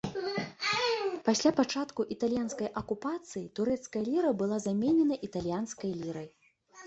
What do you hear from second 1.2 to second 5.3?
Пасля пачатку італьянскай акупацыі, турэцкая ліра была заменена